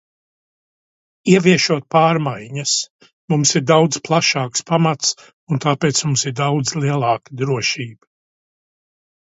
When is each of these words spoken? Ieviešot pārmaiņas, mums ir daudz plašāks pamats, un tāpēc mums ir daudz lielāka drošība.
Ieviešot 1.33 1.85
pārmaiņas, 1.95 2.73
mums 3.33 3.53
ir 3.61 3.67
daudz 3.73 4.01
plašāks 4.09 4.67
pamats, 4.73 5.13
un 5.55 5.63
tāpēc 5.69 6.03
mums 6.09 6.27
ir 6.33 6.39
daudz 6.45 6.77
lielāka 6.87 7.43
drošība. 7.45 8.13